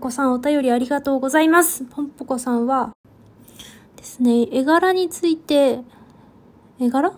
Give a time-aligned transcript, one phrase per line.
[0.00, 1.84] こさんお便りありがとうございます。
[1.84, 2.90] ポンポコさんは、
[3.96, 5.80] ですね、絵柄について、
[6.80, 7.12] 絵柄？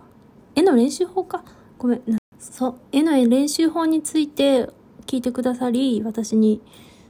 [0.57, 1.45] 絵の練習法か？
[1.79, 2.03] ごめん。
[2.39, 4.69] そう、絵の練習法について
[5.07, 6.61] 聞いてくださり、私に。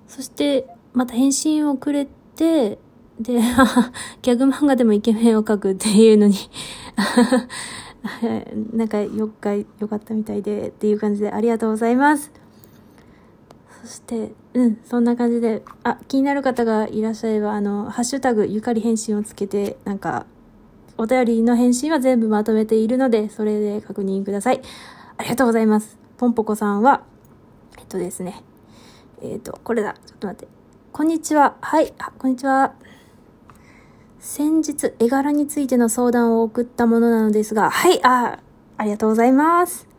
[0.06, 2.79] そして、また返信をくれて、
[3.18, 3.41] で、
[4.20, 6.34] ギャグ漫画でもイケメンを描くっていうのに
[8.75, 12.41] なんかよっかよかったみたいでっていう感じでありがとうございます。
[13.82, 20.27] そして、うん、そんな感じで、あ、気になる方がいらっしゃれば、あの、ハッシュタグゆかり返信をつけて、なんか、
[20.98, 24.62] お便りの返信は全部まとめているので、それで確認ください。
[25.16, 25.98] ありがとうございます。
[26.16, 27.02] ポンポコさんは、
[27.76, 28.45] えっとですね、
[29.20, 29.95] えっ、と、これだ。
[29.95, 30.48] ちょっと待って。
[30.92, 31.56] こんにちは。
[31.60, 31.92] はい。
[31.98, 32.74] あ、こんにちは。
[34.20, 38.01] 先日、絵柄についての相談を送ったものなのですが、はい。
[38.04, 38.38] あ、
[38.76, 39.91] ありがとうございます。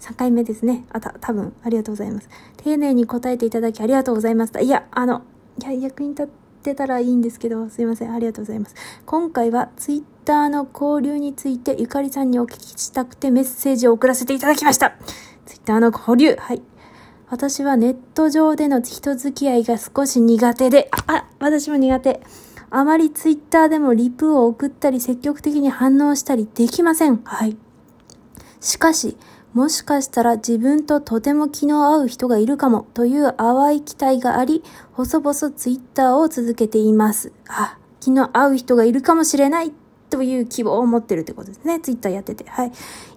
[0.00, 0.84] 3回目ですね。
[0.90, 2.28] あ、た、多分ありがとうございます。
[2.56, 4.60] 丁寧に答えていただきありがとうございました。
[4.60, 5.22] いや、あの、
[5.60, 6.26] いや、役に立っ
[6.62, 8.12] てたらいいんですけど、すいません。
[8.12, 8.74] ありがとうございます。
[9.04, 14.94] 今回は、ツイッターの交流について、ゆかりさんにお聞きしたくてメッセージを送らせていただきました。
[15.44, 16.34] ツイッターの交流。
[16.36, 16.62] はい。
[17.28, 22.20] 私はネット上での人付き合いが少し苦手で、あ、あ私も苦手。
[22.70, 27.20] あまりツイッターでもリプを送ったり積極的に反応したりできません。
[27.24, 27.56] はい。
[28.60, 29.16] しかし、
[29.52, 34.62] もしかしたら自分ととても気の合う人がいるかもという淡い期待があり、
[34.92, 37.32] 細々ツイッターを続けています。
[37.48, 39.72] あ、気の合う人がいるかもしれない
[40.08, 41.80] という希望を持ってるってことですね。
[41.80, 42.44] ツイッターやってて。
[42.48, 42.72] はい。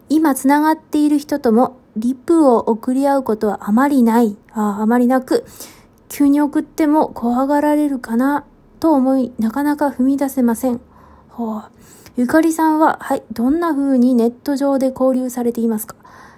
[0.09, 4.35] 今繋がっている人ともリプを送り合うことはあまりない。
[4.53, 5.45] ああまりなく、
[6.09, 8.45] 急に送っても怖がられるかな
[8.79, 10.81] と思い、なかなか踏み出せません。
[11.29, 11.63] ほう。
[12.15, 15.95] ゆかりさんは、はい、どんな風にネット上で交流されていますか？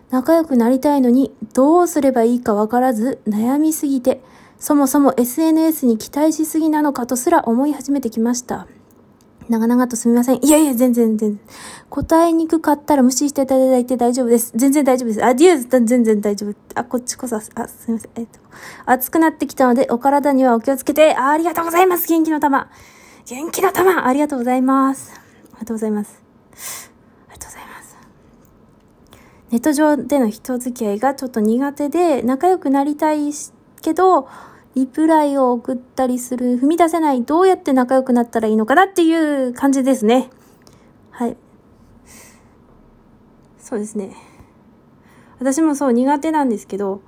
[0.09, 4.21] 仲良くなりたいのに、どうすればいいかわからず、悩みすぎて、
[4.57, 8.67] そもそも SNS に期待しすぎなのかとすら思い始めてきました。
[9.49, 10.43] 長々とすみません。
[10.43, 11.39] いやいや、全然、全然。
[11.89, 14.53] 答えにくかったら無視していただいて大丈夫です。
[14.55, 15.25] 全然大丈夫です。
[15.25, 16.55] あ、ディア全然大丈夫。
[16.73, 17.51] あ、こっちこそ、あ、す
[17.87, 18.11] みません。
[18.15, 18.39] えっと、
[18.85, 22.07] 暑くなってきたので、お体にはお気をつけて、あありがとうございます。
[22.07, 22.69] 元気の玉。
[23.25, 25.24] 元気の玉ありがとうございます。
[25.55, 26.21] ありがとうございます。
[27.29, 27.97] ありがとうございます。
[29.51, 33.31] ネット上での人付き合いがちょっと苦手で、仲良くなりたい
[33.81, 34.27] けど、
[34.75, 40.29] リプライを送ったりする、踏み出せない、どうやって仲良くなったらいいのかなっていう感じですね。
[41.11, 41.37] はい。
[43.57, 44.15] そうですね。
[45.39, 47.01] 私もそう苦手なんですけど、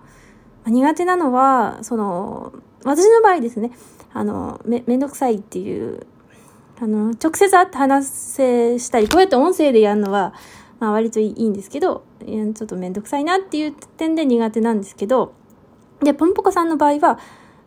[0.66, 2.54] 苦手なのは、その、
[2.84, 3.72] 私の場合ですね、
[4.14, 6.08] あの、め、めんどくさいっていう、
[6.80, 10.34] あの、直接会って話せしたり、こうやって音声でやるのは、
[10.80, 15.34] まあ割といいんですけど、ちょっとめんどくさいなっていう点で苦手なんですけど、
[16.02, 17.20] で、ポンポコさんの場合は、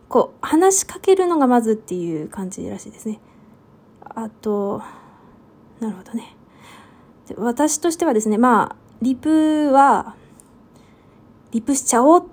[0.07, 3.19] こう、話しかけるのがまずっていう感じらしいですね。
[4.01, 4.81] あと、
[5.79, 6.35] なるほどね。
[7.37, 10.15] 私としてはですね、まあ、リプは、
[11.51, 12.25] リプしちゃおうっ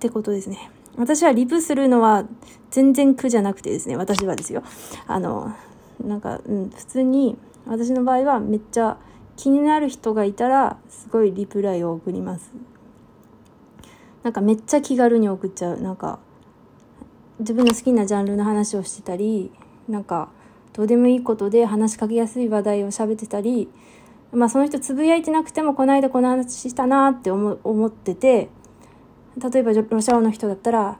[0.00, 0.70] てことですね。
[0.96, 2.24] 私はリプするのは
[2.70, 4.62] 全然苦じゃなくてですね、私はですよ。
[5.06, 5.54] あの、
[6.02, 8.98] なんか、うん、普通に、私の場合はめっちゃ
[9.36, 12.52] 気になる人がいたら、すごいリプライを送ります。
[14.22, 15.80] なんかめっちゃ気軽に送っちゃう。
[15.80, 16.18] なんか、
[17.40, 19.50] 自分の好きなジャンルの話をしてたり
[19.88, 20.28] なんか
[20.72, 23.68] どうでもいいことで話しかけやすい話題を喋ってたり
[24.32, 28.50] まあその人つぶやいてなくてもこの間この話したなって思思ってて
[29.36, 30.98] 例えばロシア語の人だったら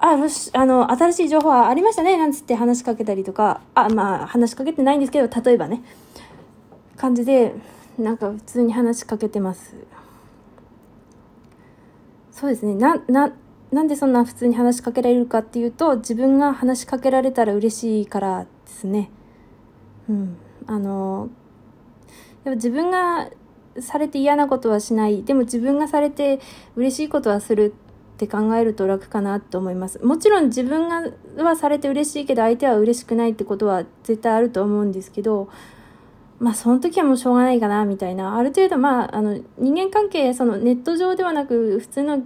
[0.00, 5.82] あ、ロシ、あの、新しい情報はありましたね、なんつって話しかけたりとか、あ、まあ、話しかけてないんですけど、例えばね、
[6.96, 7.54] 感じで、
[7.98, 9.74] なんか普通に話しかけてます。
[12.32, 13.32] そうですね、な、な、
[13.70, 19.10] なんでそんな普通に話しかけられるかっていうと自分が話しかけられたら嬉しいからですね。
[20.08, 20.36] うん、
[20.66, 21.28] あの
[22.44, 23.30] やっぱ自分が
[23.78, 25.22] されて嫌なことはしない。
[25.22, 26.40] でも自分がされて
[26.74, 27.74] 嬉しいことはする。
[28.24, 31.10] って考えると楽かなと思いますもちろん自分が
[31.42, 35.48] はされて嬉しいけど相手は嬉しくないってことは絶対あると思うんですけど
[36.38, 42.22] まあその時はもうしょうがないかなみたいなある程度まああの人間関係そのネット上ではなく普通の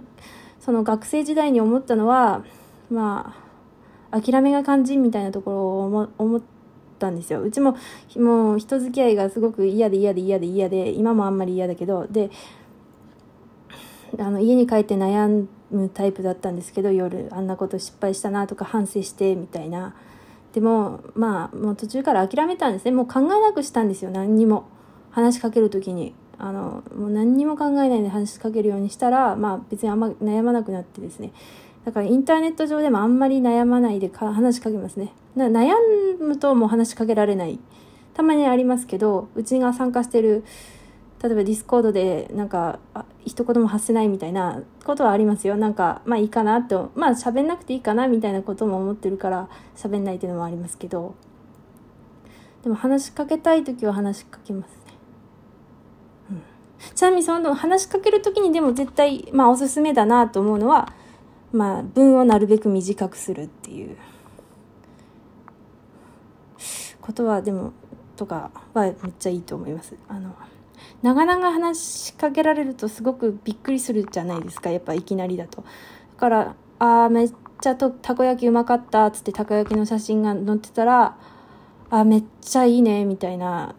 [0.65, 2.43] その学生時代に思ったのは、
[2.89, 3.35] ま
[4.09, 6.41] あ、諦めが肝心みたいなところを思っ
[6.97, 7.43] たんですよ。
[7.43, 7.77] うちも、
[8.17, 12.31] もう人付き合いがすごく嫌で嫌で嫌で嫌で、今もあんまり嫌だけど、で、
[14.17, 19.95] あの、家に帰って悩んむタイプだったんですけど、夜、あんなこと失敗したなとか反省して、みたいな。
[20.53, 22.91] でも、まあ、もう途中から諦めたんですね。
[22.91, 24.65] もう考えなくしたんですよ、何にも。
[25.11, 26.13] 話しかける時に。
[26.37, 31.31] あのもう何にも考えないで話しかけるようにしたら、まあ、別にあんま悩まなくなってですね
[31.85, 35.13] だからインターネット上でもあんまり悩まないでか話しかけますね。
[35.37, 35.71] 悩
[36.19, 37.59] むともう話しかけられない。
[38.15, 40.43] たまにありますけど、うちが参加してる、
[41.21, 45.57] 例えばディスコードでなんか、あ一言も発せないみたいなことはありますよ。
[45.57, 51.15] なんか、まあいいかなって、まあ喋んなくていいかなみたいなことも思ってるから喋んないっていうのもありますけど、
[52.63, 54.75] でも話しかけたい時は話しかけますね。
[56.31, 56.41] うん、
[56.93, 60.93] ちなみにその話しかける時にでも絶対、まあおすすめだなと思うのは、
[61.51, 63.97] まあ文をなるべく短くするっていう
[67.01, 67.73] ことはでも
[68.15, 69.95] とかはめっちゃいいと思います。
[70.07, 70.35] あの
[71.01, 75.61] 長々話しかけられるとすごくびっくりするじゃないですかやっぱいきなりだと。
[75.61, 75.65] だ
[76.17, 81.15] から「あーめっちゃとたこ焼きうまかった」っつってたこ焼きの写真が載ってたら
[81.89, 83.75] 「あめっちゃいいね」みたいな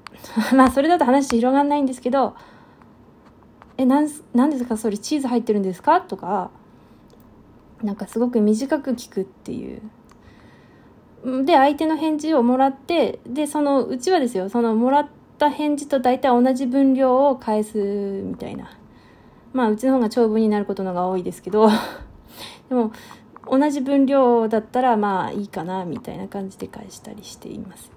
[0.54, 2.34] まあそれだと話広がんないんですけど
[3.78, 4.76] 「えなんなんですか？
[4.76, 6.50] それチーズ入ってるんですか?」とか
[7.82, 9.82] なんかすごく短く聞くっていう。
[11.44, 15.06] で相手の返事をもらってでそのうちはですよそのもらっ
[15.40, 18.70] た返事と大体同じ分量を返すみたいな。
[19.52, 21.68] まあうちの方が長文になることのが多いですけど。
[22.68, 22.92] でも
[23.50, 27.90] 同じ分量だったらまあいいかなみたいな感じで返したりしています。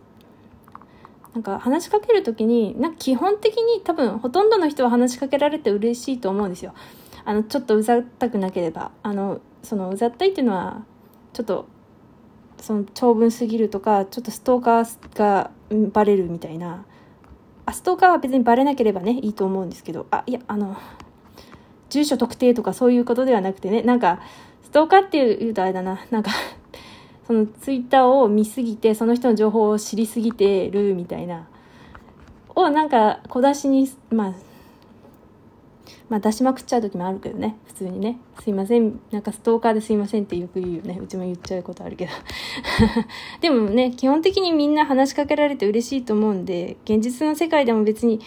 [1.34, 6.74] なんか話しかける時になんか基本的に多分ほとんどの人は話しかけられて嬉しいと思うんですよ。
[7.26, 8.92] あのちょっとうざったくなければ。
[9.04, 10.86] あのそのうざったいっていうのは
[11.34, 11.66] ちょっと
[12.60, 15.52] その長文すぎるとかちょっとストーカーが
[15.92, 16.86] バレるみたいな。
[17.66, 20.06] あストーカーは別にバレなければねいいと思うんですけど。
[20.12, 20.78] あいやあの
[21.90, 23.84] 住所特定とかそういうことではなくてね。
[23.84, 24.20] なんか
[24.64, 26.00] ストーカーっていうとあれだな。
[26.10, 26.32] なんか
[27.28, 31.48] そのツイッターを見すぎてその人の情報を知りすぎてるみたいな。
[32.56, 34.34] をなんか小出しにまあ
[36.10, 37.58] まあ出しまくっちゃう時もあるけどね。
[37.66, 38.20] 普通にね。
[38.42, 39.00] すいません。
[39.12, 41.00] なんかストーカーですいませんってよく言うよね。
[41.02, 42.12] うちも言っちゃうことあるけど。
[43.42, 48.20] でもね基本的にみんな話しかけられて嬉しいと思うんで現実の世界でも別に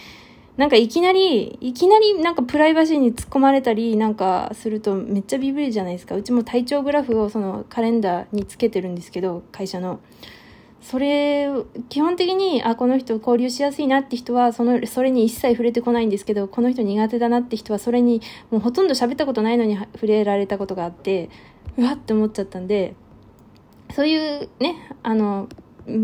[0.57, 6.15] なんかいきなり、いきなりなんかプライバシーに突っ込まれたりなんかするとめっちゃビビるじゃないですか。
[6.15, 10.01] うちも体調グラフをそのカレンダーにつけてるんですけど、会社の。
[10.89, 11.49] それ、
[11.89, 18.23] 基本的に、あ、この人交流しやすいなって人は、その、それに一切触れてこないんですけど、この人苦手だなって人は、それに、
[18.53, 21.29] もうほとんど喋ったことないのに触れられたことがあって、
[21.77, 22.95] うわって思っちゃったんで、
[23.97, 25.49] そういうね、あの、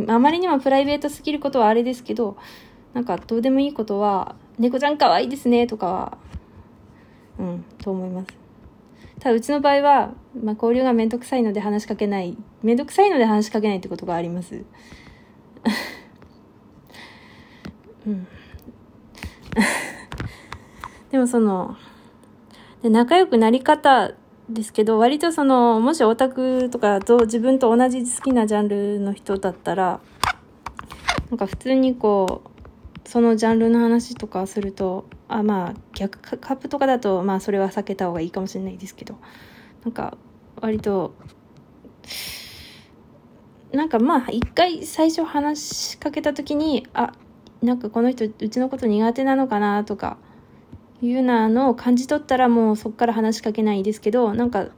[0.09, 2.37] あまりにもプライベートすぎることはあれですけど、
[2.93, 6.19] なんかどうでもいいことは、猫ちゃん可愛いですねとかは、
[7.39, 8.42] うん、と思います。
[9.21, 12.37] ただうちの場合は、まあ、交流がめんどくさいので話しかけない。
[12.63, 14.65] めんどくさいので話しかけないってことがあります。
[18.07, 18.27] うん。
[21.11, 21.77] でもその、
[22.83, 24.13] で仲良くなり方
[24.49, 30.01] ですけど、割とその、もしオタクとかと自分と同じ好きなジャンルの人だったら、
[31.31, 32.52] なんか普通にこう、
[33.05, 39.17] そのジャンルの話とかするとあまあ逆カップとかだとまあそれは避けた方がいいかもしれないですけど
[39.85, 40.17] なんか
[40.61, 41.15] 割と
[43.73, 47.13] なんかまあ一回最初話しかけた時にあ
[47.63, 50.19] なんかこの人うちのこと苦手なのかなとか
[51.01, 54.69] いうなのを感じ取ったらもうそっから話しかけないですけどなんか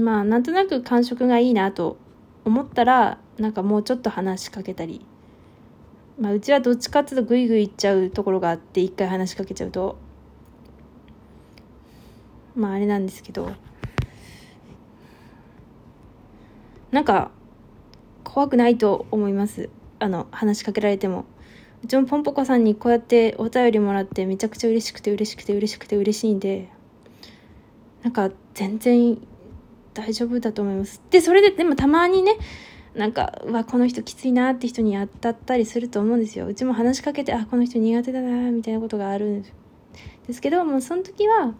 [0.00, 1.96] まあなんとなく感触がいいなと
[2.44, 5.04] 思ったらなんかもうちょっと話しかけたり
[6.22, 9.98] まあ、うちはどっちかっていうとグイグイいっちゃうところがあって一回話しかけちゃうと。
[12.54, 13.50] まああれなんですけど。
[16.92, 17.32] なんか
[18.22, 19.68] 怖くないと思います。
[19.98, 21.24] あの話しかけられても。
[21.82, 26.68] うちもポンポコさんにこうやってお便りもらってめちゃくちゃ嬉しくて嬉しくて嬉しくて嬉しいんで。
[28.04, 29.18] なんか全然
[29.92, 31.02] 大丈夫だと思います。
[31.10, 32.36] でそれででもたまにね
[32.94, 36.46] なんか、わ、この人きついなって人に当たったりすると思うんですよ。
[36.46, 39.42] うちも話しかけて、あ、この人苦手だな、みたいなことがあるん
[40.26, 41.54] ですけど、もうその時は、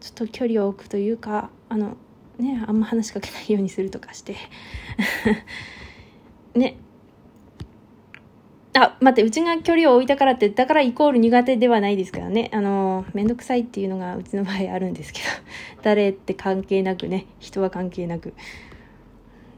[0.00, 1.96] ちょっと距離を置くというか、あの、
[2.38, 4.36] ね、あんま話しかけないようにするとかして。
[6.54, 6.76] ね。
[8.74, 12.50] あ、待って、うちが距離を置いたからって、だからイコール苦手ではないですからね。
[12.54, 15.26] あの、めんどくさいっていうのがうちの場合あるんですけど、
[15.82, 18.32] 誰って関係なくね、人は関係なく。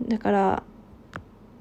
[0.03, 0.63] だから、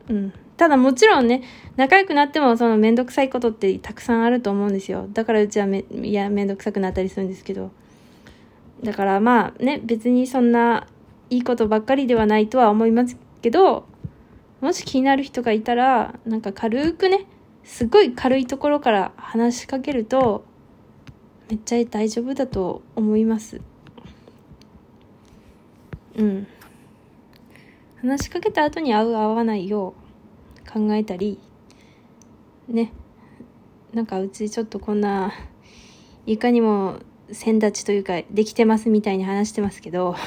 [0.10, 0.34] うん。
[0.58, 1.44] ただもちろんね、
[1.76, 5.08] 仲良くなってもそのめんどくさいことってたくさんあると思うんですよ。
[5.12, 7.72] だからうちはめ、いや、めんどくさくなったりするんですけど。
[8.84, 10.88] だからまあね、別にそんな
[11.30, 13.86] いいことばっかりではないとは思いますけど、
[14.62, 17.26] もし気になる人がいたら、なんか軽くね、
[17.64, 20.46] すごい軽いところから話しかけると、
[21.50, 23.62] めっちゃ大丈夫だと思います。
[26.18, 26.48] うん
[28.04, 29.94] 話しかけた後に合う合わないよ
[30.68, 31.40] う考えたり
[32.68, 32.92] ね。
[33.94, 35.32] なんかうちちょっとこんな
[36.26, 37.00] いかにも
[37.32, 40.18] 先立ちというかできてますみたいに話してますけど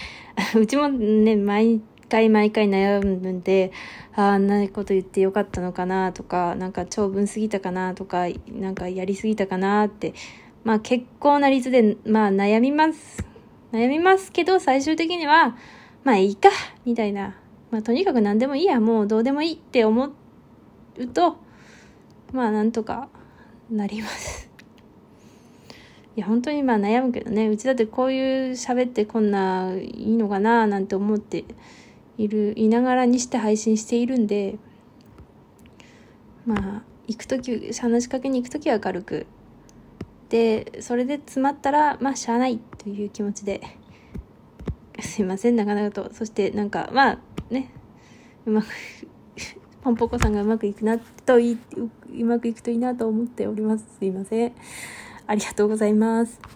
[0.58, 3.70] うちもね毎回毎回悩むんで
[4.14, 10.14] ああんなこと言ってよかったのかなとかなんか長文すぎたかなとかなんかやりすぎたかなって
[10.64, 13.26] まあ結構な率でまあ悩みます。
[13.72, 15.56] 悩みますけど最終的には
[16.06, 16.50] まあいいか
[16.84, 17.34] みたいな。
[17.72, 21.36] まあとにかく何でもいいやもうどうでもいいって思うと
[22.32, 23.08] まあなんとか
[23.72, 24.48] なります。
[26.16, 27.48] いや本当にまあ悩むけどね。
[27.48, 31.44] うちだってこういう喋ってこんないいのかななんて思って
[32.18, 34.58] いるいながらにして配信しているんで
[36.46, 39.26] まあ行く時話しかけに行く時は軽く。
[40.28, 43.60] でそれで詰まったらまあしゃあないという気持ちで
[45.16, 46.12] すいませんなかなかと。
[46.12, 47.18] そしてなんかまあ
[47.48, 47.70] ね。
[48.44, 48.66] うまく
[49.82, 51.58] ポンポコさんがうまくいくなといい
[52.20, 53.86] うまくいくといいなと思っております。
[53.98, 54.52] すいません。
[55.26, 56.55] ありがとうございます。